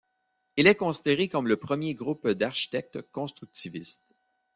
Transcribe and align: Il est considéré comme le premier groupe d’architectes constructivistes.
Il 0.57 0.65
est 0.65 0.73
considéré 0.73 1.27
comme 1.29 1.47
le 1.47 1.57
premier 1.57 1.93
groupe 1.93 2.27
d’architectes 2.27 3.03
constructivistes. 3.11 4.01